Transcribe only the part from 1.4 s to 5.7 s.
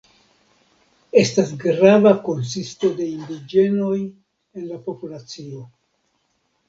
grava konsisto de indiĝenoj en la populacio.